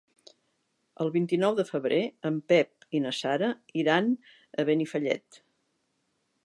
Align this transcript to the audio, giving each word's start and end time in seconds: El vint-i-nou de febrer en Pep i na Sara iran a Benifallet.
El 1.03 1.11
vint-i-nou 1.15 1.57
de 1.59 1.65
febrer 1.67 1.99
en 2.31 2.39
Pep 2.53 2.89
i 3.01 3.05
na 3.05 3.13
Sara 3.19 3.51
iran 3.85 4.13
a 4.61 4.67
Benifallet. 4.71 5.43